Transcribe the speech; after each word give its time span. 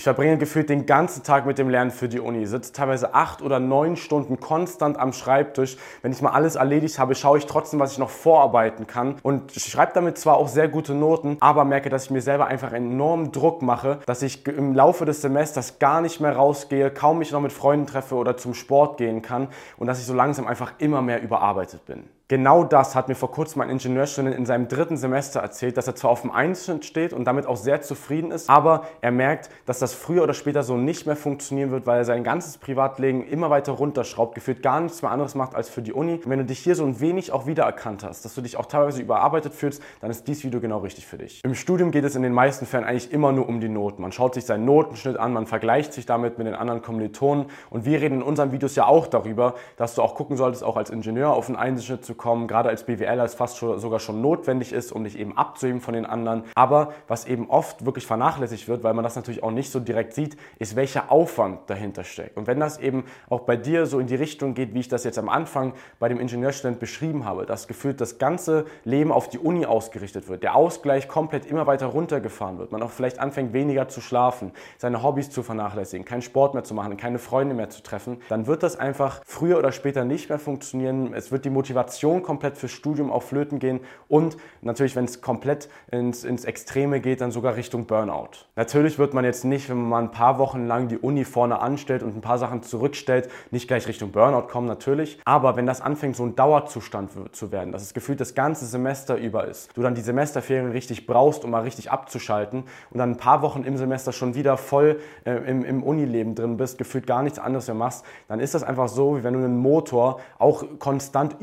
Ich 0.00 0.04
verbringe 0.04 0.38
gefühlt 0.38 0.70
den 0.70 0.86
ganzen 0.86 1.24
Tag 1.24 1.44
mit 1.44 1.58
dem 1.58 1.68
Lernen 1.68 1.90
für 1.90 2.08
die 2.08 2.20
Uni, 2.20 2.46
sitze 2.46 2.72
teilweise 2.72 3.12
acht 3.12 3.42
oder 3.42 3.60
neun 3.60 3.96
Stunden 3.96 4.40
konstant 4.40 4.98
am 4.98 5.12
Schreibtisch. 5.12 5.76
Wenn 6.00 6.10
ich 6.10 6.22
mal 6.22 6.30
alles 6.30 6.54
erledigt 6.54 6.98
habe, 6.98 7.14
schaue 7.14 7.36
ich 7.36 7.44
trotzdem, 7.44 7.80
was 7.80 7.92
ich 7.92 7.98
noch 7.98 8.08
vorarbeiten 8.08 8.86
kann 8.86 9.16
und 9.22 9.52
schreibe 9.52 9.92
damit 9.92 10.16
zwar 10.16 10.38
auch 10.38 10.48
sehr 10.48 10.68
gute 10.68 10.94
Noten, 10.94 11.36
aber 11.40 11.66
merke, 11.66 11.90
dass 11.90 12.04
ich 12.04 12.10
mir 12.10 12.22
selber 12.22 12.46
einfach 12.46 12.72
enormen 12.72 13.30
Druck 13.30 13.60
mache, 13.60 13.98
dass 14.06 14.22
ich 14.22 14.46
im 14.46 14.74
Laufe 14.74 15.04
des 15.04 15.20
Semesters 15.20 15.78
gar 15.78 16.00
nicht 16.00 16.18
mehr 16.18 16.34
rausgehe, 16.34 16.90
kaum 16.90 17.18
mich 17.18 17.32
noch 17.32 17.42
mit 17.42 17.52
Freunden 17.52 17.86
treffe 17.86 18.14
oder 18.14 18.38
zum 18.38 18.54
Sport 18.54 18.96
gehen 18.96 19.20
kann 19.20 19.48
und 19.76 19.86
dass 19.86 20.00
ich 20.00 20.06
so 20.06 20.14
langsam 20.14 20.46
einfach 20.46 20.72
immer 20.78 21.02
mehr 21.02 21.20
überarbeitet 21.20 21.84
bin. 21.84 22.04
Genau 22.30 22.62
das 22.62 22.94
hat 22.94 23.08
mir 23.08 23.16
vor 23.16 23.32
kurzem 23.32 23.60
ein 23.60 23.70
Ingenieurstudent 23.70 24.36
in 24.36 24.46
seinem 24.46 24.68
dritten 24.68 24.96
Semester 24.96 25.40
erzählt, 25.40 25.76
dass 25.76 25.88
er 25.88 25.96
zwar 25.96 26.12
auf 26.12 26.20
dem 26.20 26.30
Einschnitt 26.30 26.84
steht 26.84 27.12
und 27.12 27.24
damit 27.24 27.44
auch 27.44 27.56
sehr 27.56 27.82
zufrieden 27.82 28.30
ist, 28.30 28.48
aber 28.48 28.84
er 29.00 29.10
merkt, 29.10 29.50
dass 29.66 29.80
das 29.80 29.94
früher 29.94 30.22
oder 30.22 30.32
später 30.32 30.62
so 30.62 30.76
nicht 30.76 31.06
mehr 31.06 31.16
funktionieren 31.16 31.72
wird, 31.72 31.88
weil 31.88 31.98
er 31.98 32.04
sein 32.04 32.22
ganzes 32.22 32.56
Privatleben 32.56 33.26
immer 33.26 33.50
weiter 33.50 33.72
runterschraubt, 33.72 34.36
gefühlt 34.36 34.62
gar 34.62 34.80
nichts 34.80 35.02
mehr 35.02 35.10
anderes 35.10 35.34
macht 35.34 35.56
als 35.56 35.68
für 35.68 35.82
die 35.82 35.92
Uni. 35.92 36.20
Und 36.22 36.28
wenn 36.28 36.38
du 36.38 36.44
dich 36.44 36.60
hier 36.60 36.76
so 36.76 36.84
ein 36.84 37.00
wenig 37.00 37.32
auch 37.32 37.48
wiedererkannt 37.48 38.04
hast, 38.04 38.24
dass 38.24 38.32
du 38.36 38.42
dich 38.42 38.56
auch 38.56 38.66
teilweise 38.66 39.02
überarbeitet 39.02 39.52
fühlst, 39.52 39.82
dann 40.00 40.12
ist 40.12 40.28
dieses 40.28 40.44
Video 40.44 40.60
genau 40.60 40.78
richtig 40.78 41.08
für 41.08 41.18
dich. 41.18 41.40
Im 41.42 41.56
Studium 41.56 41.90
geht 41.90 42.04
es 42.04 42.14
in 42.14 42.22
den 42.22 42.32
meisten 42.32 42.64
Fällen 42.64 42.84
eigentlich 42.84 43.10
immer 43.10 43.32
nur 43.32 43.48
um 43.48 43.60
die 43.60 43.68
Noten. 43.68 44.02
Man 44.02 44.12
schaut 44.12 44.34
sich 44.34 44.46
seinen 44.46 44.64
Notenschnitt 44.66 45.16
an, 45.16 45.32
man 45.32 45.48
vergleicht 45.48 45.92
sich 45.92 46.06
damit 46.06 46.38
mit 46.38 46.46
den 46.46 46.54
anderen 46.54 46.80
Kommilitonen 46.80 47.46
und 47.70 47.84
wir 47.84 48.00
reden 48.00 48.18
in 48.18 48.22
unseren 48.22 48.52
Videos 48.52 48.76
ja 48.76 48.86
auch 48.86 49.08
darüber, 49.08 49.54
dass 49.76 49.96
du 49.96 50.02
auch 50.02 50.14
gucken 50.14 50.36
solltest, 50.36 50.62
auch 50.62 50.76
als 50.76 50.90
Ingenieur 50.90 51.32
auf 51.32 51.48
einen 51.48 51.56
Einschnitt 51.56 52.04
zu 52.04 52.19
kommen, 52.20 52.46
gerade 52.46 52.68
als 52.68 52.84
BWL 52.84 53.18
als 53.18 53.34
fast 53.34 53.56
schon, 53.56 53.78
sogar 53.78 53.98
schon 53.98 54.20
notwendig 54.20 54.72
ist, 54.72 54.92
um 54.92 55.04
dich 55.04 55.18
eben 55.18 55.36
abzuheben 55.36 55.80
von 55.80 55.94
den 55.94 56.04
anderen. 56.04 56.44
Aber 56.54 56.92
was 57.08 57.24
eben 57.24 57.48
oft 57.48 57.86
wirklich 57.86 58.06
vernachlässigt 58.06 58.68
wird, 58.68 58.84
weil 58.84 58.94
man 58.94 59.02
das 59.02 59.16
natürlich 59.16 59.42
auch 59.42 59.50
nicht 59.50 59.72
so 59.72 59.80
direkt 59.80 60.12
sieht, 60.12 60.36
ist, 60.58 60.76
welcher 60.76 61.10
Aufwand 61.10 61.60
dahinter 61.68 62.04
steckt. 62.04 62.36
Und 62.36 62.46
wenn 62.46 62.60
das 62.60 62.78
eben 62.78 63.04
auch 63.30 63.40
bei 63.40 63.56
dir 63.56 63.86
so 63.86 63.98
in 63.98 64.06
die 64.06 64.14
Richtung 64.14 64.54
geht, 64.54 64.74
wie 64.74 64.80
ich 64.80 64.88
das 64.88 65.04
jetzt 65.04 65.18
am 65.18 65.30
Anfang 65.30 65.72
bei 65.98 66.08
dem 66.08 66.20
Ingenieurstudent 66.20 66.78
beschrieben 66.78 67.24
habe, 67.24 67.46
dass 67.46 67.66
gefühlt 67.66 68.00
das 68.00 68.18
ganze 68.18 68.66
Leben 68.84 69.12
auf 69.12 69.28
die 69.30 69.38
Uni 69.38 69.64
ausgerichtet 69.64 70.28
wird, 70.28 70.42
der 70.42 70.54
Ausgleich 70.54 71.08
komplett 71.08 71.46
immer 71.46 71.66
weiter 71.66 71.86
runtergefahren 71.86 72.58
wird, 72.58 72.70
man 72.70 72.82
auch 72.82 72.90
vielleicht 72.90 73.18
anfängt 73.18 73.54
weniger 73.54 73.88
zu 73.88 74.02
schlafen, 74.02 74.52
seine 74.76 75.02
Hobbys 75.02 75.30
zu 75.30 75.42
vernachlässigen, 75.42 76.04
keinen 76.04 76.22
Sport 76.22 76.52
mehr 76.52 76.64
zu 76.64 76.74
machen, 76.74 76.98
keine 76.98 77.18
Freunde 77.18 77.54
mehr 77.54 77.70
zu 77.70 77.82
treffen, 77.82 78.18
dann 78.28 78.46
wird 78.46 78.62
das 78.62 78.76
einfach 78.76 79.22
früher 79.24 79.56
oder 79.58 79.72
später 79.72 80.04
nicht 80.04 80.28
mehr 80.28 80.38
funktionieren. 80.38 81.14
Es 81.14 81.32
wird 81.32 81.46
die 81.46 81.50
Motivation 81.50 82.09
komplett 82.18 82.40
komplett 82.40 82.58
fürs 82.58 82.72
Studium 82.72 83.10
auf 83.10 83.24
Flöten 83.24 83.58
gehen 83.58 83.80
und 84.08 84.36
natürlich, 84.62 84.96
wenn 84.96 85.04
es 85.04 85.20
komplett 85.20 85.68
ins, 85.90 86.24
ins 86.24 86.44
Extreme 86.44 87.00
geht, 87.00 87.20
dann 87.20 87.30
sogar 87.30 87.56
Richtung 87.56 87.86
Burnout. 87.86 88.46
Natürlich 88.56 88.98
wird 88.98 89.14
man 89.14 89.24
jetzt 89.24 89.44
nicht, 89.44 89.68
wenn 89.68 89.76
man 89.76 89.88
mal 89.88 90.02
ein 90.02 90.10
paar 90.10 90.38
Wochen 90.38 90.66
lang 90.66 90.88
die 90.88 90.98
Uni 90.98 91.24
vorne 91.24 91.60
anstellt 91.60 92.02
und 92.02 92.16
ein 92.16 92.20
paar 92.20 92.38
Sachen 92.38 92.62
zurückstellt, 92.62 93.28
nicht 93.50 93.68
gleich 93.68 93.86
Richtung 93.86 94.10
Burnout 94.10 94.48
kommen, 94.48 94.66
natürlich. 94.66 95.20
Aber 95.24 95.56
wenn 95.56 95.66
das 95.66 95.80
anfängt, 95.80 96.16
so 96.16 96.24
ein 96.24 96.34
Dauerzustand 96.34 97.10
zu 97.32 97.52
werden, 97.52 97.72
dass 97.72 97.82
es 97.82 97.94
gefühlt 97.94 98.20
das 98.20 98.34
ganze 98.34 98.66
Semester 98.66 99.16
über 99.16 99.46
ist, 99.46 99.76
du 99.76 99.82
dann 99.82 99.94
die 99.94 100.00
Semesterferien 100.00 100.70
richtig 100.70 101.06
brauchst, 101.06 101.44
um 101.44 101.50
mal 101.50 101.62
richtig 101.62 101.90
abzuschalten 101.90 102.64
und 102.90 102.98
dann 102.98 103.12
ein 103.12 103.16
paar 103.16 103.42
Wochen 103.42 103.64
im 103.64 103.76
Semester 103.76 104.12
schon 104.12 104.34
wieder 104.34 104.56
voll 104.56 105.00
äh, 105.24 105.32
im, 105.32 105.64
im 105.64 105.82
Unileben 105.82 106.34
drin 106.34 106.56
bist, 106.56 106.78
gefühlt 106.78 107.06
gar 107.06 107.22
nichts 107.22 107.38
anderes 107.38 107.66
mehr 107.66 107.74
machst, 107.74 108.04
dann 108.28 108.40
ist 108.40 108.54
das 108.54 108.62
einfach 108.62 108.88
so, 108.88 109.18
wie 109.18 109.24
wenn 109.24 109.34
du 109.34 109.40
einen 109.40 109.58
Motor 109.58 110.20
auch 110.38 110.64
konstant 110.78 111.36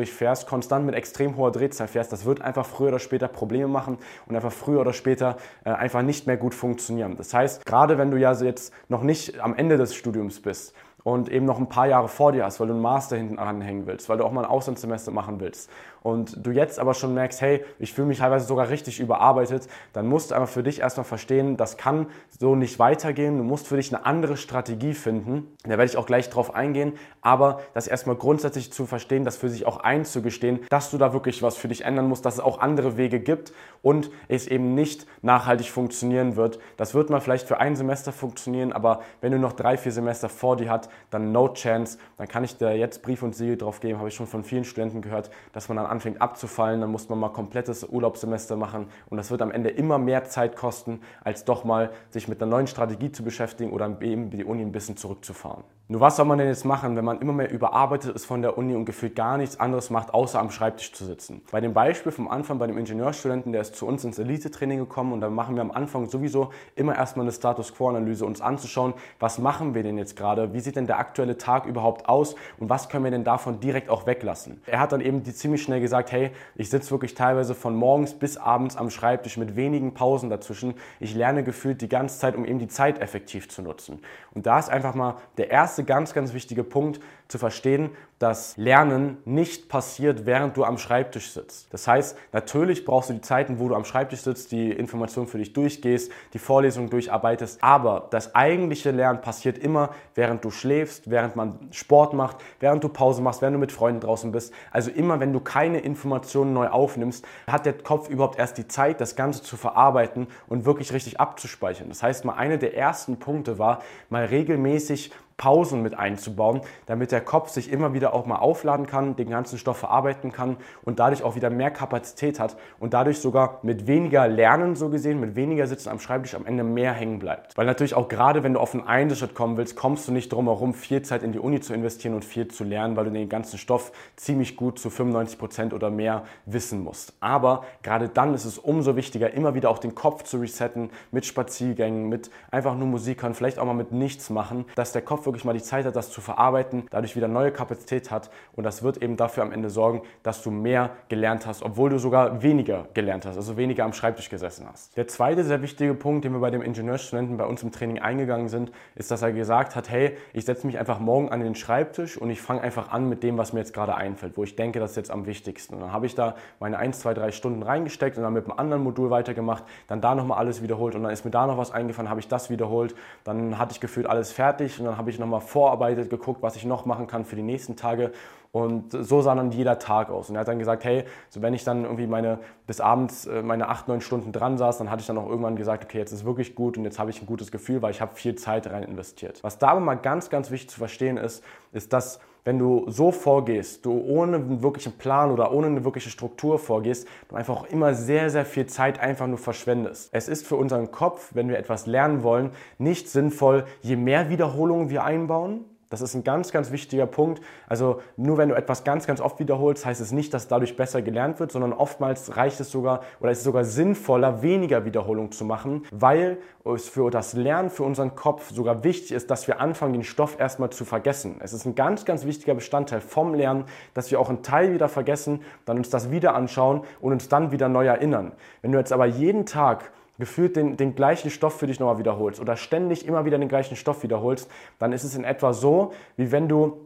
übertourig 0.00 0.12
fährst, 0.12 0.46
konstant 0.46 0.86
mit 0.86 0.94
extrem 0.94 1.36
hoher 1.36 1.52
Drehzahl 1.52 1.88
fährst, 1.88 2.12
das 2.12 2.24
wird 2.24 2.40
einfach 2.40 2.66
früher 2.66 2.88
oder 2.88 2.98
später 2.98 3.28
Probleme 3.28 3.68
machen 3.68 3.98
und 4.26 4.34
einfach 4.34 4.52
früher 4.52 4.80
oder 4.80 4.92
später 4.92 5.36
äh, 5.64 5.70
einfach 5.70 6.02
nicht 6.02 6.26
mehr 6.26 6.36
gut 6.36 6.54
funktionieren. 6.54 7.16
Das 7.16 7.34
heißt, 7.34 7.66
gerade 7.66 7.98
wenn 7.98 8.10
du 8.10 8.16
ja 8.16 8.32
jetzt 8.32 8.72
noch 8.88 9.02
nicht 9.02 9.40
am 9.40 9.54
Ende 9.54 9.76
des 9.76 9.94
Studiums 9.94 10.40
bist, 10.40 10.74
und 11.02 11.30
eben 11.30 11.46
noch 11.46 11.58
ein 11.58 11.70
paar 11.70 11.86
Jahre 11.86 12.08
vor 12.08 12.32
dir 12.32 12.44
hast, 12.44 12.60
weil 12.60 12.66
du 12.66 12.74
einen 12.74 12.82
Master 12.82 13.16
hinten 13.16 13.38
anhängen 13.38 13.86
willst, 13.86 14.10
weil 14.10 14.18
du 14.18 14.24
auch 14.24 14.32
mal 14.32 14.44
ein 14.44 14.50
Auslandssemester 14.50 15.10
machen 15.12 15.40
willst 15.40 15.70
und 16.02 16.46
du 16.46 16.50
jetzt 16.50 16.78
aber 16.78 16.94
schon 16.94 17.14
merkst, 17.14 17.40
hey, 17.40 17.64
ich 17.78 17.92
fühle 17.92 18.08
mich 18.08 18.18
teilweise 18.18 18.46
sogar 18.46 18.68
richtig 18.68 19.00
überarbeitet, 19.00 19.68
dann 19.92 20.06
musst 20.06 20.30
du 20.30 20.34
einfach 20.34 20.48
für 20.48 20.62
dich 20.62 20.80
erstmal 20.80 21.04
verstehen, 21.04 21.56
das 21.56 21.76
kann 21.76 22.06
so 22.38 22.54
nicht 22.54 22.78
weitergehen. 22.78 23.38
Du 23.38 23.44
musst 23.44 23.66
für 23.66 23.76
dich 23.76 23.94
eine 23.94 24.06
andere 24.06 24.36
Strategie 24.36 24.94
finden. 24.94 25.48
Da 25.64 25.70
werde 25.70 25.84
ich 25.84 25.96
auch 25.96 26.06
gleich 26.06 26.30
drauf 26.30 26.54
eingehen, 26.54 26.94
aber 27.20 27.60
das 27.74 27.86
erstmal 27.86 28.16
grundsätzlich 28.16 28.72
zu 28.72 28.86
verstehen, 28.86 29.24
das 29.24 29.36
für 29.36 29.48
sich 29.48 29.66
auch 29.66 29.78
einzugestehen, 29.78 30.60
dass 30.70 30.90
du 30.90 30.98
da 30.98 31.12
wirklich 31.12 31.42
was 31.42 31.56
für 31.56 31.68
dich 31.68 31.84
ändern 31.84 32.08
musst, 32.08 32.24
dass 32.24 32.34
es 32.34 32.40
auch 32.40 32.60
andere 32.60 32.96
Wege 32.96 33.20
gibt 33.20 33.52
und 33.82 34.10
es 34.28 34.46
eben 34.46 34.74
nicht 34.74 35.06
nachhaltig 35.22 35.68
funktionieren 35.68 36.36
wird. 36.36 36.58
Das 36.76 36.94
wird 36.94 37.10
mal 37.10 37.20
vielleicht 37.20 37.46
für 37.46 37.58
ein 37.58 37.76
Semester 37.76 38.12
funktionieren, 38.12 38.72
aber 38.72 39.00
wenn 39.20 39.32
du 39.32 39.38
noch 39.38 39.52
drei, 39.52 39.76
vier 39.76 39.92
Semester 39.92 40.28
vor 40.28 40.56
dir 40.56 40.70
hast, 40.70 40.88
dann 41.10 41.32
no 41.32 41.48
chance. 41.52 41.98
Dann 42.16 42.28
kann 42.28 42.44
ich 42.44 42.56
dir 42.56 42.76
jetzt 42.76 43.02
Brief 43.02 43.22
und 43.22 43.34
Siegel 43.34 43.56
drauf 43.56 43.80
geben, 43.80 43.98
habe 43.98 44.08
ich 44.08 44.14
schon 44.14 44.26
von 44.26 44.44
vielen 44.44 44.64
Studenten 44.64 45.02
gehört, 45.02 45.30
dass 45.52 45.68
man 45.68 45.76
dann 45.76 45.86
anfängt 45.90 46.22
abzufallen, 46.22 46.80
dann 46.80 46.90
muss 46.90 47.08
man 47.08 47.18
mal 47.18 47.30
komplettes 47.30 47.84
Urlaubssemester 47.84 48.56
machen 48.56 48.86
und 49.08 49.18
das 49.18 49.30
wird 49.30 49.42
am 49.42 49.50
Ende 49.50 49.70
immer 49.70 49.98
mehr 49.98 50.24
Zeit 50.24 50.56
kosten, 50.56 51.00
als 51.22 51.44
doch 51.44 51.64
mal 51.64 51.90
sich 52.10 52.28
mit 52.28 52.40
einer 52.42 52.50
neuen 52.50 52.66
Strategie 52.66 53.12
zu 53.12 53.22
beschäftigen 53.22 53.72
oder 53.72 54.00
eben 54.00 54.30
die 54.30 54.44
Uni 54.44 54.62
ein 54.62 54.72
bisschen 54.72 54.96
zurückzufahren. 54.96 55.64
Nur 55.90 56.00
was 56.00 56.14
soll 56.14 56.24
man 56.24 56.38
denn 56.38 56.46
jetzt 56.46 56.64
machen, 56.64 56.94
wenn 56.94 57.04
man 57.04 57.18
immer 57.18 57.32
mehr 57.32 57.50
überarbeitet 57.50 58.14
ist 58.14 58.24
von 58.24 58.42
der 58.42 58.56
Uni 58.56 58.76
und 58.76 58.84
gefühlt 58.84 59.16
gar 59.16 59.36
nichts 59.36 59.58
anderes 59.58 59.90
macht, 59.90 60.14
außer 60.14 60.38
am 60.38 60.52
Schreibtisch 60.52 60.92
zu 60.92 61.04
sitzen? 61.04 61.42
Bei 61.50 61.60
dem 61.60 61.74
Beispiel 61.74 62.12
vom 62.12 62.28
Anfang 62.28 62.60
bei 62.60 62.68
dem 62.68 62.78
Ingenieurstudenten, 62.78 63.50
der 63.50 63.62
ist 63.62 63.74
zu 63.74 63.88
uns 63.88 64.04
ins 64.04 64.20
Elite-Training 64.20 64.78
gekommen 64.78 65.12
und 65.12 65.20
da 65.20 65.28
machen 65.28 65.56
wir 65.56 65.62
am 65.62 65.72
Anfang 65.72 66.08
sowieso 66.08 66.50
immer 66.76 66.94
erstmal 66.94 67.24
eine 67.24 67.32
Status 67.32 67.74
Quo-Analyse, 67.74 68.24
uns 68.24 68.40
anzuschauen, 68.40 68.94
was 69.18 69.40
machen 69.40 69.74
wir 69.74 69.82
denn 69.82 69.98
jetzt 69.98 70.14
gerade, 70.14 70.52
wie 70.52 70.60
sieht 70.60 70.76
denn 70.76 70.86
der 70.86 71.00
aktuelle 71.00 71.38
Tag 71.38 71.66
überhaupt 71.66 72.08
aus 72.08 72.36
und 72.60 72.70
was 72.70 72.88
können 72.88 73.02
wir 73.02 73.10
denn 73.10 73.24
davon 73.24 73.58
direkt 73.58 73.88
auch 73.88 74.06
weglassen? 74.06 74.62
Er 74.66 74.78
hat 74.78 74.92
dann 74.92 75.00
eben 75.00 75.24
ziemlich 75.24 75.60
schnell 75.60 75.79
gesagt, 75.80 76.12
hey, 76.12 76.30
ich 76.54 76.70
sitze 76.70 76.90
wirklich 76.90 77.14
teilweise 77.14 77.54
von 77.54 77.74
morgens 77.74 78.14
bis 78.14 78.36
abends 78.36 78.76
am 78.76 78.90
Schreibtisch 78.90 79.36
mit 79.36 79.56
wenigen 79.56 79.94
Pausen 79.94 80.30
dazwischen. 80.30 80.74
Ich 80.98 81.14
lerne 81.14 81.42
gefühlt 81.42 81.80
die 81.80 81.88
ganze 81.88 82.18
Zeit, 82.18 82.36
um 82.36 82.44
eben 82.44 82.58
die 82.58 82.68
Zeit 82.68 83.00
effektiv 83.00 83.48
zu 83.48 83.62
nutzen. 83.62 84.00
Und 84.34 84.46
da 84.46 84.58
ist 84.58 84.68
einfach 84.68 84.94
mal 84.94 85.16
der 85.36 85.50
erste 85.50 85.84
ganz, 85.84 86.14
ganz 86.14 86.34
wichtige 86.34 86.64
Punkt 86.64 87.00
zu 87.28 87.38
verstehen, 87.38 87.90
dass 88.20 88.58
Lernen 88.58 89.16
nicht 89.24 89.70
passiert, 89.70 90.26
während 90.26 90.54
du 90.58 90.64
am 90.64 90.76
Schreibtisch 90.76 91.30
sitzt. 91.30 91.72
Das 91.72 91.88
heißt, 91.88 92.18
natürlich 92.32 92.84
brauchst 92.84 93.08
du 93.08 93.14
die 93.14 93.22
Zeiten, 93.22 93.58
wo 93.58 93.66
du 93.68 93.74
am 93.74 93.86
Schreibtisch 93.86 94.20
sitzt, 94.20 94.52
die 94.52 94.70
Informationen 94.70 95.26
für 95.26 95.38
dich 95.38 95.54
durchgehst, 95.54 96.12
die 96.34 96.38
Vorlesung 96.38 96.90
durcharbeitest, 96.90 97.64
aber 97.64 98.08
das 98.10 98.34
eigentliche 98.34 98.90
Lernen 98.90 99.22
passiert 99.22 99.56
immer, 99.56 99.88
während 100.14 100.44
du 100.44 100.50
schläfst, 100.50 101.10
während 101.10 101.34
man 101.34 101.58
Sport 101.70 102.12
macht, 102.12 102.36
während 102.60 102.84
du 102.84 102.90
Pause 102.90 103.22
machst, 103.22 103.40
während 103.40 103.54
du 103.54 103.58
mit 103.58 103.72
Freunden 103.72 104.00
draußen 104.00 104.30
bist. 104.32 104.52
Also 104.70 104.90
immer, 104.90 105.18
wenn 105.18 105.32
du 105.32 105.40
keine 105.40 105.80
Informationen 105.80 106.52
neu 106.52 106.68
aufnimmst, 106.68 107.24
hat 107.46 107.64
der 107.64 107.72
Kopf 107.72 108.10
überhaupt 108.10 108.38
erst 108.38 108.58
die 108.58 108.68
Zeit, 108.68 109.00
das 109.00 109.16
Ganze 109.16 109.42
zu 109.42 109.56
verarbeiten 109.56 110.26
und 110.46 110.66
wirklich 110.66 110.92
richtig 110.92 111.18
abzuspeichern. 111.18 111.88
Das 111.88 112.02
heißt, 112.02 112.26
mal 112.26 112.34
eine 112.34 112.58
der 112.58 112.76
ersten 112.76 113.18
Punkte 113.18 113.58
war, 113.58 113.80
mal 114.10 114.26
regelmäßig 114.26 115.10
Pausen 115.40 115.80
mit 115.80 115.98
einzubauen, 115.98 116.60
damit 116.84 117.12
der 117.12 117.22
Kopf 117.22 117.48
sich 117.48 117.72
immer 117.72 117.94
wieder 117.94 118.12
auch 118.12 118.26
mal 118.26 118.36
aufladen 118.36 118.84
kann, 118.84 119.16
den 119.16 119.30
ganzen 119.30 119.58
Stoff 119.58 119.78
verarbeiten 119.78 120.32
kann 120.32 120.58
und 120.82 120.98
dadurch 120.98 121.22
auch 121.22 121.34
wieder 121.34 121.48
mehr 121.48 121.70
Kapazität 121.70 122.38
hat 122.38 122.58
und 122.78 122.92
dadurch 122.92 123.20
sogar 123.20 123.58
mit 123.62 123.86
weniger 123.86 124.28
Lernen 124.28 124.76
so 124.76 124.90
gesehen, 124.90 125.18
mit 125.18 125.36
weniger 125.36 125.66
Sitzen 125.66 125.88
am 125.88 125.98
Schreibtisch 125.98 126.34
am 126.34 126.44
Ende 126.44 126.62
mehr 126.62 126.92
hängen 126.92 127.20
bleibt. 127.20 127.56
Weil 127.56 127.64
natürlich 127.64 127.94
auch 127.94 128.08
gerade, 128.08 128.42
wenn 128.42 128.52
du 128.52 128.60
auf 128.60 128.74
einen 128.74 128.86
Einzelschritt 128.86 129.34
kommen 129.34 129.56
willst, 129.56 129.76
kommst 129.76 130.06
du 130.06 130.12
nicht 130.12 130.30
drum 130.30 130.44
herum, 130.44 130.74
viel 130.74 131.00
Zeit 131.00 131.22
in 131.22 131.32
die 131.32 131.38
Uni 131.38 131.60
zu 131.60 131.72
investieren 131.72 132.12
und 132.12 132.24
viel 132.26 132.48
zu 132.48 132.62
lernen, 132.62 132.96
weil 132.96 133.06
du 133.06 133.10
den 133.10 133.30
ganzen 133.30 133.56
Stoff 133.56 133.92
ziemlich 134.16 134.58
gut 134.58 134.78
zu 134.78 134.90
95 134.90 135.38
Prozent 135.38 135.72
oder 135.72 135.88
mehr 135.88 136.24
wissen 136.44 136.84
musst. 136.84 137.14
Aber 137.20 137.64
gerade 137.82 138.10
dann 138.10 138.34
ist 138.34 138.44
es 138.44 138.58
umso 138.58 138.94
wichtiger, 138.94 139.32
immer 139.32 139.54
wieder 139.54 139.70
auch 139.70 139.78
den 139.78 139.94
Kopf 139.94 140.24
zu 140.24 140.36
resetten 140.36 140.90
mit 141.12 141.24
Spaziergängen, 141.24 142.10
mit 142.10 142.30
einfach 142.50 142.76
nur 142.76 142.88
Musik 142.88 143.22
hören, 143.22 143.32
vielleicht 143.32 143.58
auch 143.58 143.64
mal 143.64 143.72
mit 143.72 143.90
nichts 143.90 144.28
machen, 144.28 144.66
dass 144.74 144.92
der 144.92 145.00
Kopf 145.00 145.29
wirklich 145.30 145.44
mal 145.44 145.52
die 145.52 145.62
Zeit 145.62 145.86
hat, 145.86 145.96
das 145.96 146.10
zu 146.10 146.20
verarbeiten, 146.20 146.86
dadurch 146.90 147.16
wieder 147.16 147.28
neue 147.28 147.52
Kapazität 147.52 148.10
hat 148.10 148.30
und 148.54 148.64
das 148.64 148.82
wird 148.82 149.02
eben 149.02 149.16
dafür 149.16 149.42
am 149.42 149.52
Ende 149.52 149.70
sorgen, 149.70 150.02
dass 150.22 150.42
du 150.42 150.50
mehr 150.50 150.90
gelernt 151.08 151.46
hast, 151.46 151.62
obwohl 151.62 151.90
du 151.90 151.98
sogar 151.98 152.42
weniger 152.42 152.86
gelernt 152.94 153.26
hast, 153.26 153.36
also 153.36 153.56
weniger 153.56 153.84
am 153.84 153.92
Schreibtisch 153.92 154.28
gesessen 154.28 154.66
hast. 154.70 154.96
Der 154.96 155.08
zweite 155.08 155.44
sehr 155.44 155.62
wichtige 155.62 155.94
Punkt, 155.94 156.24
den 156.24 156.32
wir 156.32 156.40
bei 156.40 156.50
dem 156.50 156.62
Ingenieurstudenten 156.62 157.36
bei 157.36 157.44
uns 157.44 157.62
im 157.62 157.72
Training 157.72 158.00
eingegangen 158.00 158.48
sind, 158.48 158.72
ist, 158.94 159.10
dass 159.10 159.22
er 159.22 159.32
gesagt 159.32 159.76
hat, 159.76 159.88
hey, 159.88 160.16
ich 160.32 160.44
setze 160.44 160.66
mich 160.66 160.78
einfach 160.78 160.98
morgen 160.98 161.28
an 161.28 161.40
den 161.40 161.54
Schreibtisch 161.54 162.16
und 162.16 162.30
ich 162.30 162.40
fange 162.40 162.62
einfach 162.62 162.90
an 162.90 163.08
mit 163.08 163.22
dem, 163.22 163.38
was 163.38 163.52
mir 163.52 163.60
jetzt 163.60 163.72
gerade 163.72 163.94
einfällt, 163.94 164.36
wo 164.36 164.42
ich 164.42 164.56
denke, 164.56 164.80
das 164.80 164.90
ist 164.90 164.96
jetzt 164.96 165.10
am 165.10 165.26
wichtigsten. 165.26 165.74
Und 165.74 165.80
dann 165.80 165.92
habe 165.92 166.06
ich 166.06 166.14
da 166.14 166.34
meine 166.58 166.78
1, 166.78 167.00
2, 167.00 167.14
3 167.14 167.30
Stunden 167.30 167.62
reingesteckt 167.62 168.16
und 168.16 168.24
dann 168.24 168.32
mit 168.32 168.44
einem 168.44 168.58
anderen 168.58 168.82
Modul 168.82 169.10
weitergemacht, 169.10 169.64
dann 169.86 170.00
da 170.00 170.14
nochmal 170.14 170.38
alles 170.38 170.62
wiederholt 170.62 170.94
und 170.94 171.02
dann 171.04 171.12
ist 171.12 171.24
mir 171.24 171.30
da 171.30 171.46
noch 171.46 171.58
was 171.58 171.70
eingefallen, 171.70 172.10
habe 172.10 172.20
ich 172.20 172.28
das 172.28 172.50
wiederholt, 172.50 172.94
dann 173.24 173.58
hatte 173.58 173.72
ich 173.72 173.80
gefühlt 173.80 174.06
alles 174.06 174.32
fertig 174.32 174.78
und 174.80 174.86
dann 174.86 174.98
habe 174.98 175.10
ich 175.10 175.18
nochmal 175.20 175.40
vorarbeitet, 175.40 176.10
geguckt, 176.10 176.42
was 176.42 176.56
ich 176.56 176.64
noch 176.64 176.86
machen 176.86 177.06
kann 177.06 177.24
für 177.24 177.36
die 177.36 177.42
nächsten 177.42 177.76
Tage. 177.76 178.12
Und 178.52 178.90
so 178.90 179.22
sah 179.22 179.36
dann 179.36 179.52
jeder 179.52 179.78
Tag 179.78 180.10
aus. 180.10 180.28
Und 180.28 180.34
er 180.34 180.40
hat 180.40 180.48
dann 180.48 180.58
gesagt, 180.58 180.82
hey, 180.82 181.04
so 181.28 181.40
wenn 181.40 181.54
ich 181.54 181.62
dann 181.62 181.84
irgendwie 181.84 182.08
meine, 182.08 182.40
bis 182.66 182.80
abends 182.80 183.26
äh, 183.26 183.42
meine 183.42 183.68
acht, 183.68 183.86
neun 183.86 184.00
Stunden 184.00 184.32
dran 184.32 184.58
saß, 184.58 184.78
dann 184.78 184.90
hatte 184.90 185.02
ich 185.02 185.06
dann 185.06 185.18
auch 185.18 185.28
irgendwann 185.28 185.54
gesagt, 185.54 185.84
okay, 185.84 185.98
jetzt 185.98 186.10
ist 186.10 186.24
wirklich 186.24 186.56
gut 186.56 186.76
und 186.76 186.84
jetzt 186.84 186.98
habe 186.98 187.10
ich 187.10 187.22
ein 187.22 187.26
gutes 187.26 187.52
Gefühl, 187.52 187.80
weil 187.80 187.92
ich 187.92 188.00
habe 188.00 188.16
viel 188.16 188.34
Zeit 188.34 188.68
rein 188.68 188.82
investiert. 188.82 189.38
Was 189.44 189.58
da 189.58 189.68
aber 189.68 189.80
mal 189.80 189.94
ganz, 189.94 190.30
ganz 190.30 190.50
wichtig 190.50 190.70
zu 190.70 190.78
verstehen 190.78 191.16
ist, 191.16 191.44
ist, 191.70 191.92
dass 191.92 192.18
wenn 192.44 192.58
du 192.58 192.84
so 192.88 193.12
vorgehst, 193.12 193.84
du 193.84 193.92
ohne 193.92 194.36
einen 194.36 194.62
wirklichen 194.62 194.92
Plan 194.92 195.30
oder 195.30 195.52
ohne 195.52 195.66
eine 195.66 195.84
wirkliche 195.84 196.10
Struktur 196.10 196.58
vorgehst, 196.58 197.06
du 197.28 197.36
einfach 197.36 197.64
immer 197.64 197.94
sehr, 197.94 198.30
sehr 198.30 198.44
viel 198.44 198.66
Zeit 198.66 199.00
einfach 199.00 199.26
nur 199.26 199.38
verschwendest. 199.38 200.10
Es 200.12 200.28
ist 200.28 200.46
für 200.46 200.56
unseren 200.56 200.90
Kopf, 200.90 201.30
wenn 201.34 201.48
wir 201.48 201.58
etwas 201.58 201.86
lernen 201.86 202.22
wollen, 202.22 202.50
nicht 202.78 203.08
sinnvoll, 203.08 203.64
je 203.82 203.96
mehr 203.96 204.30
Wiederholungen 204.30 204.90
wir 204.90 205.04
einbauen, 205.04 205.64
das 205.90 206.00
ist 206.02 206.14
ein 206.14 206.22
ganz, 206.22 206.52
ganz 206.52 206.70
wichtiger 206.70 207.06
Punkt. 207.06 207.42
Also 207.66 208.00
nur 208.16 208.38
wenn 208.38 208.48
du 208.48 208.54
etwas 208.54 208.84
ganz, 208.84 209.08
ganz 209.08 209.20
oft 209.20 209.40
wiederholst, 209.40 209.84
heißt 209.84 210.00
es 210.00 210.12
nicht, 210.12 210.32
dass 210.32 210.46
dadurch 210.46 210.76
besser 210.76 211.02
gelernt 211.02 211.40
wird, 211.40 211.50
sondern 211.50 211.72
oftmals 211.72 212.36
reicht 212.36 212.60
es 212.60 212.70
sogar 212.70 213.02
oder 213.18 213.32
ist 213.32 213.38
es 213.38 213.44
sogar 213.44 213.64
sinnvoller, 213.64 214.40
weniger 214.40 214.84
Wiederholungen 214.84 215.32
zu 215.32 215.44
machen, 215.44 215.82
weil 215.90 216.38
es 216.64 216.88
für 216.88 217.10
das 217.10 217.32
Lernen, 217.32 217.70
für 217.70 217.82
unseren 217.82 218.14
Kopf 218.14 218.52
sogar 218.52 218.84
wichtig 218.84 219.10
ist, 219.10 219.32
dass 219.32 219.48
wir 219.48 219.60
anfangen, 219.60 219.94
den 219.94 220.04
Stoff 220.04 220.38
erstmal 220.38 220.70
zu 220.70 220.84
vergessen. 220.84 221.40
Es 221.40 221.52
ist 221.52 221.66
ein 221.66 221.74
ganz, 221.74 222.04
ganz 222.04 222.24
wichtiger 222.24 222.54
Bestandteil 222.54 223.00
vom 223.00 223.34
Lernen, 223.34 223.64
dass 223.92 224.12
wir 224.12 224.20
auch 224.20 224.28
einen 224.28 224.44
Teil 224.44 224.72
wieder 224.72 224.88
vergessen, 224.88 225.42
dann 225.64 225.78
uns 225.78 225.90
das 225.90 226.12
wieder 226.12 226.36
anschauen 226.36 226.82
und 227.00 227.12
uns 227.12 227.28
dann 227.28 227.50
wieder 227.50 227.68
neu 227.68 227.86
erinnern. 227.86 228.30
Wenn 228.62 228.70
du 228.70 228.78
jetzt 228.78 228.92
aber 228.92 229.06
jeden 229.06 229.44
Tag 229.44 229.90
gefühlt 230.20 230.56
den, 230.56 230.76
den 230.76 230.94
gleichen 230.94 231.30
Stoff 231.30 231.58
für 231.58 231.66
dich 231.66 231.80
nochmal 231.80 231.98
wiederholst 231.98 232.40
oder 232.40 232.56
ständig 232.56 233.06
immer 233.06 233.24
wieder 233.24 233.38
den 233.38 233.48
gleichen 233.48 233.76
Stoff 233.76 234.02
wiederholst, 234.02 234.48
dann 234.78 234.92
ist 234.92 235.04
es 235.04 235.14
in 235.14 235.24
etwa 235.24 235.52
so, 235.52 235.92
wie 236.16 236.30
wenn 236.30 236.48
du 236.48 236.84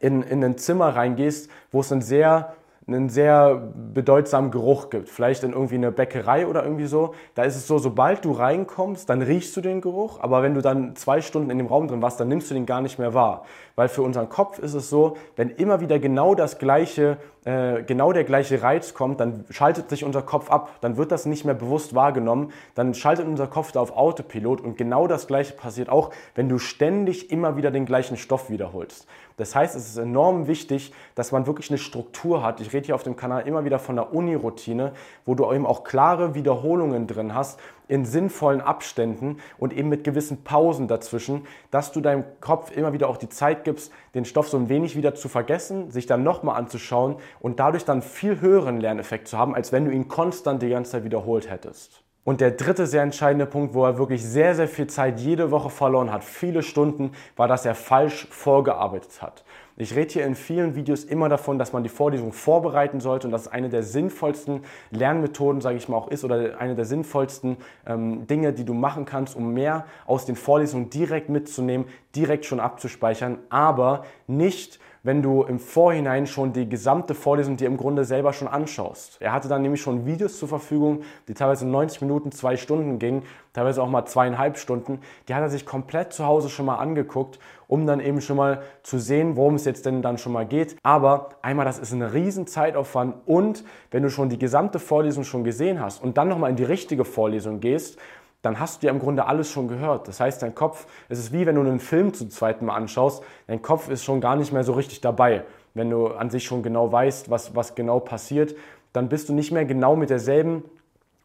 in, 0.00 0.22
in 0.22 0.44
ein 0.44 0.58
Zimmer 0.58 0.94
reingehst, 0.94 1.50
wo 1.72 1.80
es 1.80 1.90
ein 1.92 2.02
sehr 2.02 2.54
einen 2.86 3.08
sehr 3.08 3.72
bedeutsamen 3.94 4.50
Geruch 4.50 4.90
gibt. 4.90 5.08
Vielleicht 5.08 5.42
in 5.42 5.52
irgendwie 5.52 5.76
eine 5.76 5.90
Bäckerei 5.90 6.46
oder 6.46 6.64
irgendwie 6.64 6.86
so. 6.86 7.14
Da 7.34 7.44
ist 7.44 7.56
es 7.56 7.66
so, 7.66 7.78
sobald 7.78 8.24
du 8.24 8.32
reinkommst, 8.32 9.08
dann 9.08 9.22
riechst 9.22 9.56
du 9.56 9.62
den 9.62 9.80
Geruch. 9.80 10.20
Aber 10.20 10.42
wenn 10.42 10.54
du 10.54 10.60
dann 10.60 10.94
zwei 10.94 11.22
Stunden 11.22 11.48
in 11.50 11.56
dem 11.56 11.66
Raum 11.66 11.88
drin 11.88 12.02
warst, 12.02 12.20
dann 12.20 12.28
nimmst 12.28 12.50
du 12.50 12.54
den 12.54 12.66
gar 12.66 12.82
nicht 12.82 12.98
mehr 12.98 13.14
wahr. 13.14 13.44
Weil 13.74 13.88
für 13.88 14.02
unseren 14.02 14.28
Kopf 14.28 14.58
ist 14.58 14.74
es 14.74 14.90
so, 14.90 15.16
wenn 15.36 15.48
immer 15.48 15.80
wieder 15.80 15.98
genau 15.98 16.34
das 16.34 16.58
gleiche, 16.58 17.16
äh, 17.44 17.82
genau 17.82 18.12
der 18.12 18.24
gleiche 18.24 18.62
Reiz 18.62 18.92
kommt, 18.92 19.18
dann 19.18 19.46
schaltet 19.48 19.88
sich 19.88 20.04
unser 20.04 20.22
Kopf 20.22 20.50
ab. 20.50 20.70
Dann 20.82 20.98
wird 20.98 21.10
das 21.10 21.24
nicht 21.24 21.46
mehr 21.46 21.54
bewusst 21.54 21.94
wahrgenommen. 21.94 22.52
Dann 22.74 22.92
schaltet 22.92 23.26
unser 23.26 23.46
Kopf 23.46 23.72
da 23.72 23.80
auf 23.80 23.96
Autopilot. 23.96 24.60
Und 24.60 24.76
genau 24.76 25.06
das 25.06 25.26
gleiche 25.26 25.54
passiert 25.54 25.88
auch, 25.88 26.10
wenn 26.34 26.50
du 26.50 26.58
ständig 26.58 27.30
immer 27.30 27.56
wieder 27.56 27.70
den 27.70 27.86
gleichen 27.86 28.18
Stoff 28.18 28.50
wiederholst. 28.50 29.06
Das 29.36 29.54
heißt, 29.54 29.74
es 29.74 29.88
ist 29.88 29.96
enorm 29.96 30.46
wichtig, 30.46 30.92
dass 31.16 31.32
man 31.32 31.46
wirklich 31.46 31.70
eine 31.70 31.78
Struktur 31.78 32.42
hat. 32.42 32.60
Ich 32.60 32.72
rede 32.72 32.86
hier 32.86 32.94
auf 32.94 33.02
dem 33.02 33.16
Kanal 33.16 33.46
immer 33.48 33.64
wieder 33.64 33.80
von 33.80 33.96
der 33.96 34.14
Uni-Routine, 34.14 34.92
wo 35.26 35.34
du 35.34 35.52
eben 35.52 35.66
auch 35.66 35.82
klare 35.82 36.34
Wiederholungen 36.36 37.08
drin 37.08 37.34
hast, 37.34 37.58
in 37.88 38.04
sinnvollen 38.04 38.60
Abständen 38.60 39.38
und 39.58 39.72
eben 39.72 39.88
mit 39.88 40.04
gewissen 40.04 40.44
Pausen 40.44 40.86
dazwischen, 40.86 41.46
dass 41.70 41.90
du 41.90 42.00
deinem 42.00 42.24
Kopf 42.40 42.74
immer 42.74 42.92
wieder 42.92 43.08
auch 43.08 43.16
die 43.16 43.28
Zeit 43.28 43.64
gibst, 43.64 43.92
den 44.14 44.24
Stoff 44.24 44.48
so 44.48 44.56
ein 44.56 44.68
wenig 44.68 44.96
wieder 44.96 45.14
zu 45.14 45.28
vergessen, 45.28 45.90
sich 45.90 46.06
dann 46.06 46.22
nochmal 46.22 46.56
anzuschauen 46.56 47.16
und 47.40 47.58
dadurch 47.58 47.84
dann 47.84 48.02
viel 48.02 48.40
höheren 48.40 48.80
Lerneffekt 48.80 49.26
zu 49.26 49.36
haben, 49.36 49.54
als 49.54 49.72
wenn 49.72 49.84
du 49.84 49.90
ihn 49.90 50.06
konstant 50.06 50.62
die 50.62 50.70
ganze 50.70 50.92
Zeit 50.92 51.04
wiederholt 51.04 51.50
hättest. 51.50 52.03
Und 52.24 52.40
der 52.40 52.52
dritte 52.52 52.86
sehr 52.86 53.02
entscheidende 53.02 53.44
Punkt, 53.44 53.74
wo 53.74 53.84
er 53.84 53.98
wirklich 53.98 54.24
sehr, 54.24 54.54
sehr 54.54 54.66
viel 54.66 54.86
Zeit 54.86 55.20
jede 55.20 55.50
Woche 55.50 55.68
verloren 55.68 56.10
hat, 56.10 56.24
viele 56.24 56.62
Stunden, 56.62 57.12
war, 57.36 57.48
dass 57.48 57.66
er 57.66 57.74
falsch 57.74 58.26
vorgearbeitet 58.30 59.20
hat. 59.20 59.44
Ich 59.76 59.94
rede 59.94 60.12
hier 60.12 60.24
in 60.24 60.34
vielen 60.34 60.74
Videos 60.74 61.04
immer 61.04 61.28
davon, 61.28 61.58
dass 61.58 61.72
man 61.72 61.82
die 61.82 61.88
Vorlesung 61.88 62.32
vorbereiten 62.32 63.00
sollte 63.00 63.26
und 63.26 63.32
dass 63.32 63.42
es 63.42 63.48
eine 63.48 63.68
der 63.68 63.82
sinnvollsten 63.82 64.60
Lernmethoden, 64.90 65.60
sage 65.60 65.76
ich 65.76 65.88
mal, 65.88 65.96
auch 65.96 66.08
ist 66.08 66.24
oder 66.24 66.58
eine 66.58 66.76
der 66.76 66.84
sinnvollsten 66.86 67.58
ähm, 67.84 68.26
Dinge, 68.26 68.52
die 68.52 68.64
du 68.64 68.72
machen 68.72 69.04
kannst, 69.04 69.36
um 69.36 69.52
mehr 69.52 69.84
aus 70.06 70.24
den 70.24 70.36
Vorlesungen 70.36 70.90
direkt 70.90 71.28
mitzunehmen, 71.28 71.86
direkt 72.14 72.46
schon 72.46 72.60
abzuspeichern, 72.60 73.38
aber 73.50 74.04
nicht 74.28 74.78
wenn 75.04 75.22
du 75.22 75.42
im 75.44 75.60
Vorhinein 75.60 76.26
schon 76.26 76.52
die 76.52 76.68
gesamte 76.68 77.14
Vorlesung 77.14 77.56
dir 77.56 77.68
im 77.68 77.76
Grunde 77.76 78.04
selber 78.04 78.32
schon 78.32 78.48
anschaust. 78.48 79.18
Er 79.20 79.32
hatte 79.32 79.48
dann 79.48 79.62
nämlich 79.62 79.82
schon 79.82 80.06
Videos 80.06 80.38
zur 80.38 80.48
Verfügung, 80.48 81.02
die 81.28 81.34
teilweise 81.34 81.68
90 81.68 82.00
Minuten, 82.00 82.32
zwei 82.32 82.56
Stunden 82.56 82.98
gingen, 82.98 83.22
teilweise 83.52 83.82
auch 83.82 83.88
mal 83.88 84.06
zweieinhalb 84.06 84.56
Stunden. 84.56 85.00
Die 85.28 85.34
hat 85.34 85.42
er 85.42 85.50
sich 85.50 85.66
komplett 85.66 86.12
zu 86.14 86.26
Hause 86.26 86.48
schon 86.48 86.66
mal 86.66 86.76
angeguckt, 86.76 87.38
um 87.68 87.86
dann 87.86 88.00
eben 88.00 88.22
schon 88.22 88.38
mal 88.38 88.62
zu 88.82 88.98
sehen, 88.98 89.36
worum 89.36 89.54
es 89.54 89.66
jetzt 89.66 89.84
denn 89.84 90.00
dann 90.00 90.16
schon 90.16 90.32
mal 90.32 90.46
geht. 90.46 90.76
Aber 90.82 91.30
einmal, 91.42 91.66
das 91.66 91.78
ist 91.78 91.92
ein 91.92 92.02
riesen 92.02 92.46
Zeitaufwand 92.46 93.14
und 93.26 93.62
wenn 93.90 94.02
du 94.02 94.08
schon 94.08 94.30
die 94.30 94.38
gesamte 94.38 94.78
Vorlesung 94.78 95.24
schon 95.24 95.44
gesehen 95.44 95.80
hast 95.80 96.02
und 96.02 96.16
dann 96.16 96.28
nochmal 96.28 96.50
in 96.50 96.56
die 96.56 96.64
richtige 96.64 97.04
Vorlesung 97.04 97.60
gehst, 97.60 97.98
dann 98.44 98.60
hast 98.60 98.82
du 98.82 98.86
ja 98.86 98.92
im 98.92 98.98
Grunde 98.98 99.26
alles 99.26 99.50
schon 99.50 99.68
gehört. 99.68 100.06
Das 100.06 100.20
heißt, 100.20 100.42
dein 100.42 100.54
Kopf, 100.54 100.86
es 101.08 101.18
ist 101.18 101.32
wie 101.32 101.46
wenn 101.46 101.54
du 101.54 101.62
einen 101.62 101.80
Film 101.80 102.12
zum 102.12 102.28
zweiten 102.30 102.66
Mal 102.66 102.74
anschaust, 102.74 103.24
dein 103.46 103.62
Kopf 103.62 103.88
ist 103.88 104.04
schon 104.04 104.20
gar 104.20 104.36
nicht 104.36 104.52
mehr 104.52 104.64
so 104.64 104.74
richtig 104.74 105.00
dabei. 105.00 105.44
Wenn 105.72 105.88
du 105.88 106.08
an 106.08 106.28
sich 106.28 106.44
schon 106.44 106.62
genau 106.62 106.92
weißt, 106.92 107.30
was, 107.30 107.56
was 107.56 107.74
genau 107.74 108.00
passiert, 108.00 108.54
dann 108.92 109.08
bist 109.08 109.30
du 109.30 109.32
nicht 109.32 109.50
mehr 109.50 109.64
genau 109.64 109.96
mit 109.96 110.10
derselben 110.10 110.62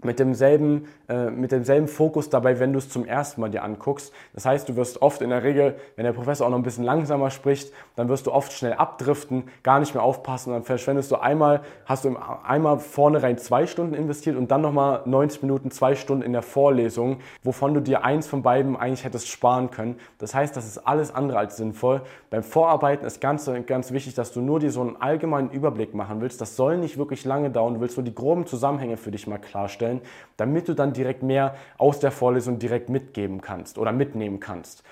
mit 0.02 0.18
demselben, 0.18 0.88
äh, 1.10 1.30
mit 1.30 1.52
demselben 1.52 1.88
Fokus 1.88 2.30
dabei, 2.30 2.60
wenn 2.60 2.72
du 2.72 2.80
es 2.80 2.90
zum 2.90 3.06
ersten 3.06 3.42
Mal 3.42 3.50
dir 3.50 3.64
anguckst. 3.64 4.14
Das 4.34 4.46
heißt, 4.46 4.70
du 4.70 4.78
wirst 4.78 5.02
oft 5.02 5.22
in 5.22 5.30
der 5.30 5.44
Regel, 5.44 5.76
wenn 5.98 6.06
der 6.06 6.14
Professor 6.14 6.48
auch 6.48 6.52
noch 6.52 6.58
ein 6.58 6.64
bisschen 6.64 6.86
langsamer 6.86 7.32
spricht, 7.32 7.74
dann 7.98 8.08
wirst 8.08 8.26
du 8.26 8.32
oft 8.32 8.54
schnell 8.54 8.74
abdriften, 8.74 9.44
gar 9.62 9.80
nicht 9.80 9.94
mehr 9.94 10.04
aufpassen 10.04 10.52
und 10.52 10.56
dann 10.56 10.64
verschwendest 10.64 11.12
du 11.12 11.18
einmal, 11.18 11.62
hast 11.86 12.06
du 12.06 12.16
einmal 12.46 12.80
vorne 12.80 13.22
rein 13.22 13.38
zwei 13.38 13.68
Stunden 13.68 13.94
investiert 13.94 14.38
und 14.38 14.52
dann 14.52 14.62
nochmal 14.62 15.02
90 15.04 15.42
Minuten, 15.42 15.70
zwei 15.70 15.96
Stunden 15.96 16.24
in 16.24 16.32
der 16.32 16.44
Vorlesung, 16.44 17.20
wovon 17.44 17.74
du 17.74 17.82
dir 17.82 18.06
eins 18.06 18.26
von 18.26 18.42
beiden 18.42 18.78
eigentlich 18.78 19.04
hättest 19.04 19.28
sparen 19.28 19.70
können. 19.70 19.98
Das 20.18 20.34
heißt, 20.34 20.56
das 20.56 20.66
ist 20.66 20.78
alles 20.78 21.14
andere 21.14 21.40
als 21.40 21.58
sinnvoll. 21.58 22.02
Beim 22.30 22.44
Vorarbeiten 22.44 23.06
ist 23.06 23.20
ganz, 23.20 23.52
ganz 23.66 23.92
wichtig, 23.92 24.14
dass 24.14 24.32
du 24.32 24.40
nur 24.40 24.62
dir 24.62 24.72
so 24.72 24.80
einen 24.80 24.96
allgemeinen 25.02 25.50
Überblick 25.50 25.94
machen 25.94 26.22
willst. 26.22 26.40
Das 26.40 26.56
soll 26.56 26.78
nicht 26.78 26.98
wirklich 26.98 27.26
lange 27.26 27.50
dauern. 27.50 27.74
Du 27.74 27.82
willst 27.82 27.98
nur 27.98 28.06
die 28.06 28.16
groben 28.16 28.46
Zusammenhänge 28.46 28.96
für 28.96 29.12
dich 29.12 29.28
mal 29.28 29.40
klarstellen 29.40 29.89
stellen, 29.90 30.02
damit 30.38 30.68
du 30.68 30.74
dann 30.74 30.94
direkt 30.94 31.24
mehr 31.24 31.56
aus 31.78 32.00
der 32.00 32.12
Vorlesung 32.12 32.60
direkt 32.60 32.90
mitgeben 32.90 33.42
kannst 33.42 33.78
oder 33.78 33.92
mitnehmen 33.92 34.40
kannst. 34.40 34.84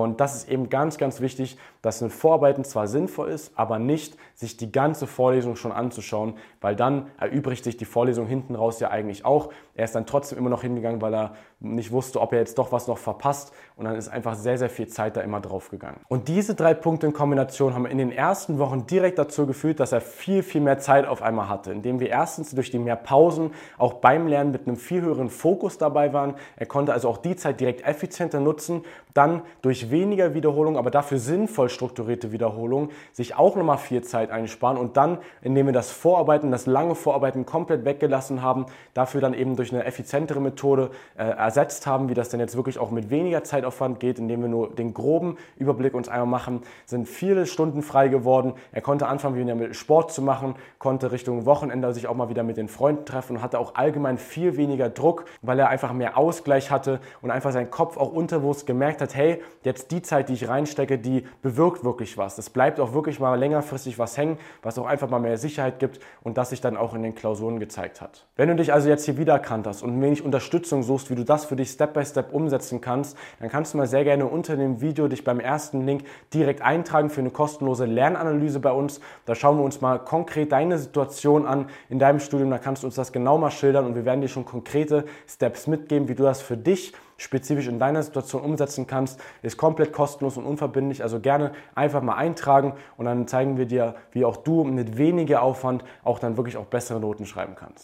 Und 0.00 0.20
das 0.20 0.34
ist 0.34 0.48
eben 0.48 0.68
ganz, 0.68 0.98
ganz 0.98 1.20
wichtig, 1.20 1.58
dass 1.82 2.00
ein 2.00 2.10
Vorarbeiten 2.10 2.64
zwar 2.64 2.86
sinnvoll 2.86 3.28
ist, 3.28 3.52
aber 3.56 3.78
nicht 3.78 4.16
sich 4.34 4.56
die 4.56 4.70
ganze 4.70 5.06
Vorlesung 5.06 5.56
schon 5.56 5.72
anzuschauen, 5.72 6.34
weil 6.60 6.76
dann 6.76 7.08
erübrigt 7.18 7.64
sich 7.64 7.76
die 7.76 7.84
Vorlesung 7.84 8.26
hinten 8.26 8.54
raus 8.54 8.80
ja 8.80 8.90
eigentlich 8.90 9.24
auch. 9.24 9.50
Er 9.74 9.84
ist 9.84 9.94
dann 9.94 10.06
trotzdem 10.06 10.38
immer 10.38 10.50
noch 10.50 10.62
hingegangen, 10.62 11.00
weil 11.00 11.14
er 11.14 11.34
nicht 11.60 11.92
wusste, 11.92 12.20
ob 12.20 12.32
er 12.32 12.40
jetzt 12.40 12.58
doch 12.58 12.72
was 12.72 12.88
noch 12.88 12.98
verpasst. 12.98 13.52
Und 13.76 13.84
dann 13.86 13.96
ist 13.96 14.08
einfach 14.08 14.34
sehr, 14.34 14.58
sehr 14.58 14.70
viel 14.70 14.88
Zeit 14.88 15.16
da 15.16 15.20
immer 15.20 15.40
drauf 15.40 15.70
gegangen. 15.70 16.00
Und 16.08 16.28
diese 16.28 16.54
drei 16.54 16.74
Punkte 16.74 17.06
in 17.06 17.12
Kombination 17.12 17.74
haben 17.74 17.86
in 17.86 17.98
den 17.98 18.12
ersten 18.12 18.58
Wochen 18.58 18.86
direkt 18.86 19.18
dazu 19.18 19.46
geführt, 19.46 19.80
dass 19.80 19.92
er 19.92 20.00
viel, 20.00 20.42
viel 20.42 20.60
mehr 20.60 20.78
Zeit 20.78 21.06
auf 21.06 21.22
einmal 21.22 21.48
hatte, 21.48 21.72
indem 21.72 22.00
wir 22.00 22.10
erstens 22.10 22.50
durch 22.50 22.70
die 22.70 22.78
mehr 22.78 22.96
Pausen 22.96 23.52
auch 23.78 23.94
beim 23.94 24.26
Lernen 24.26 24.52
mit 24.52 24.66
einem 24.66 24.76
viel 24.76 25.02
höheren 25.02 25.30
Fokus 25.30 25.78
dabei 25.78 26.12
waren. 26.12 26.34
Er 26.56 26.66
konnte 26.66 26.92
also 26.92 27.08
auch 27.08 27.18
die 27.18 27.36
Zeit 27.36 27.60
direkt 27.60 27.86
effizienter 27.86 28.40
nutzen. 28.40 28.84
Dann 29.14 29.42
durch 29.62 29.81
weniger 29.90 30.34
Wiederholung, 30.34 30.76
aber 30.76 30.90
dafür 30.90 31.18
sinnvoll 31.18 31.68
strukturierte 31.68 32.32
Wiederholung, 32.32 32.90
sich 33.12 33.34
auch 33.36 33.56
nochmal 33.56 33.78
viel 33.78 34.02
Zeit 34.02 34.30
einsparen 34.30 34.76
und 34.76 34.96
dann, 34.96 35.18
indem 35.42 35.66
wir 35.66 35.72
das 35.72 35.90
Vorarbeiten, 35.90 36.50
das 36.50 36.66
lange 36.66 36.94
Vorarbeiten 36.94 37.46
komplett 37.46 37.84
weggelassen 37.84 38.42
haben, 38.42 38.66
dafür 38.94 39.20
dann 39.20 39.34
eben 39.34 39.56
durch 39.56 39.72
eine 39.72 39.84
effizientere 39.84 40.40
Methode 40.40 40.90
äh, 41.16 41.24
ersetzt 41.24 41.86
haben, 41.86 42.08
wie 42.08 42.14
das 42.14 42.28
denn 42.28 42.40
jetzt 42.40 42.56
wirklich 42.56 42.78
auch 42.78 42.90
mit 42.90 43.10
weniger 43.10 43.44
Zeitaufwand 43.44 44.00
geht, 44.00 44.18
indem 44.18 44.42
wir 44.42 44.48
nur 44.48 44.74
den 44.74 44.94
groben 44.94 45.36
Überblick 45.56 45.94
uns 45.94 46.08
einmal 46.08 46.26
machen, 46.26 46.62
sind 46.86 47.08
viele 47.08 47.46
Stunden 47.46 47.82
frei 47.82 48.08
geworden. 48.08 48.54
Er 48.72 48.82
konnte 48.82 49.06
anfangen, 49.06 49.36
wieder 49.36 49.54
mit 49.54 49.76
Sport 49.76 50.12
zu 50.12 50.22
machen, 50.22 50.54
konnte 50.78 51.12
Richtung 51.12 51.46
Wochenende 51.46 51.92
sich 51.92 52.06
auch 52.06 52.14
mal 52.14 52.28
wieder 52.28 52.42
mit 52.42 52.56
den 52.56 52.68
Freunden 52.68 53.04
treffen 53.04 53.36
und 53.36 53.42
hatte 53.42 53.58
auch 53.58 53.74
allgemein 53.74 54.18
viel 54.18 54.56
weniger 54.56 54.88
Druck, 54.88 55.24
weil 55.42 55.58
er 55.58 55.68
einfach 55.68 55.92
mehr 55.92 56.16
Ausgleich 56.16 56.70
hatte 56.70 57.00
und 57.20 57.30
einfach 57.30 57.52
sein 57.52 57.70
Kopf 57.70 57.96
auch 57.96 58.12
unterbewusst 58.12 58.66
gemerkt 58.66 59.00
hat, 59.00 59.14
hey, 59.14 59.40
jetzt 59.72 59.90
die 59.90 60.02
Zeit, 60.02 60.28
die 60.28 60.34
ich 60.34 60.48
reinstecke, 60.48 60.98
die 60.98 61.24
bewirkt 61.40 61.82
wirklich 61.82 62.18
was. 62.18 62.36
Es 62.36 62.50
bleibt 62.50 62.78
auch 62.78 62.92
wirklich 62.92 63.20
mal 63.20 63.38
längerfristig 63.38 63.98
was 63.98 64.18
hängen, 64.18 64.38
was 64.62 64.78
auch 64.78 64.86
einfach 64.86 65.08
mal 65.08 65.18
mehr 65.18 65.38
Sicherheit 65.38 65.78
gibt 65.78 65.98
und 66.22 66.36
das 66.36 66.50
sich 66.50 66.60
dann 66.60 66.76
auch 66.76 66.94
in 66.94 67.02
den 67.02 67.14
Klausuren 67.14 67.58
gezeigt 67.58 68.00
hat. 68.00 68.26
Wenn 68.36 68.48
du 68.48 68.56
dich 68.56 68.72
also 68.72 68.88
jetzt 68.88 69.06
hier 69.06 69.16
wiedererkannt 69.16 69.66
hast 69.66 69.82
und 69.82 69.96
ein 69.96 70.02
wenig 70.02 70.22
Unterstützung 70.24 70.82
suchst, 70.82 71.10
wie 71.10 71.14
du 71.14 71.24
das 71.24 71.46
für 71.46 71.56
dich 71.56 71.70
Step 71.70 71.94
by 71.94 72.04
Step 72.04 72.32
umsetzen 72.32 72.82
kannst, 72.82 73.16
dann 73.40 73.48
kannst 73.48 73.72
du 73.72 73.78
mal 73.78 73.86
sehr 73.86 74.04
gerne 74.04 74.26
unter 74.26 74.56
dem 74.56 74.82
Video 74.82 75.08
dich 75.08 75.24
beim 75.24 75.40
ersten 75.40 75.86
Link 75.86 76.04
direkt 76.34 76.60
eintragen 76.60 77.08
für 77.08 77.20
eine 77.20 77.30
kostenlose 77.30 77.86
Lernanalyse 77.86 78.60
bei 78.60 78.72
uns. 78.72 79.00
Da 79.24 79.34
schauen 79.34 79.56
wir 79.56 79.64
uns 79.64 79.80
mal 79.80 79.98
konkret 79.98 80.52
deine 80.52 80.76
Situation 80.76 81.46
an 81.46 81.66
in 81.88 81.98
deinem 81.98 82.20
Studium. 82.20 82.50
Da 82.50 82.58
kannst 82.58 82.82
du 82.82 82.86
uns 82.86 82.96
das 82.96 83.12
genau 83.12 83.38
mal 83.38 83.50
schildern 83.50 83.86
und 83.86 83.94
wir 83.94 84.04
werden 84.04 84.20
dir 84.20 84.28
schon 84.28 84.44
konkrete 84.44 85.06
Steps 85.26 85.66
mitgeben, 85.66 86.08
wie 86.08 86.14
du 86.14 86.24
das 86.24 86.42
für 86.42 86.58
dich 86.58 86.92
spezifisch 87.22 87.68
in 87.68 87.78
deiner 87.78 88.02
Situation 88.02 88.42
umsetzen 88.42 88.86
kannst. 88.86 89.20
Ist 89.42 89.56
komplett 89.56 89.92
kostenlos 89.92 90.36
und 90.36 90.44
unverbindlich, 90.44 91.02
also 91.02 91.20
gerne 91.20 91.52
einfach 91.74 92.02
mal 92.02 92.16
eintragen 92.16 92.74
und 92.96 93.06
dann 93.06 93.26
zeigen 93.28 93.56
wir 93.56 93.66
dir, 93.66 93.94
wie 94.12 94.24
auch 94.24 94.36
du 94.36 94.64
mit 94.64 94.98
weniger 94.98 95.42
Aufwand 95.42 95.84
auch 96.04 96.18
dann 96.18 96.36
wirklich 96.36 96.56
auch 96.56 96.66
bessere 96.66 97.00
Noten 97.00 97.26
schreiben 97.26 97.54
kannst. 97.54 97.80